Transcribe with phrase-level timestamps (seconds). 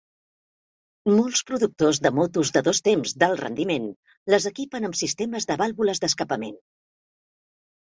[1.15, 3.87] Molts productors de motos de dos temps d'alt rendiment
[4.37, 6.61] les equipen amb sistemes de vàlvules d'escapament.